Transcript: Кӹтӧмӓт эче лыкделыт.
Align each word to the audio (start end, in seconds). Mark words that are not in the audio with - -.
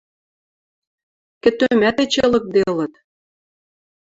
Кӹтӧмӓт 1.41 1.97
эче 2.03 2.25
лыкделыт. 2.31 2.93